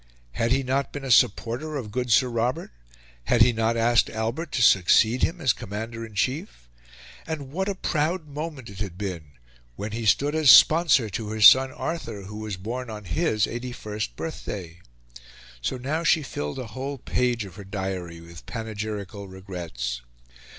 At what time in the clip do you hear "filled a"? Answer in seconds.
16.23-16.65